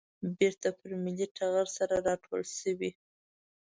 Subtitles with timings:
[0.37, 2.91] بېرته پر ملي ټغر سره راټولې شوې.